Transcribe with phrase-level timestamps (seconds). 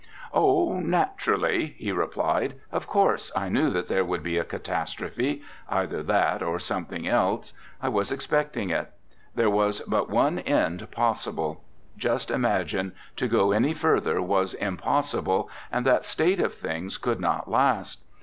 [0.33, 6.01] 'Oh, naturally,' he replied, 'of course I knew that there would be a catastrophe, either
[6.01, 8.91] that or something else; I was expecting it.
[9.35, 11.63] There was but one end possible.
[11.99, 17.47] Just imagine to go any further was impossible, and that state of things could not
[17.47, 18.01] last.